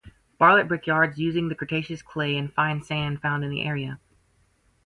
Barlett 0.39 0.67
brickyards 0.67 1.19
using 1.19 1.47
the 1.47 1.53
Cretaceous 1.53 2.01
clay 2.01 2.35
and 2.35 2.51
fine 2.51 2.81
sand 2.81 3.21
found 3.21 3.43
in 3.43 3.51
the 3.51 3.61
area. 3.61 3.99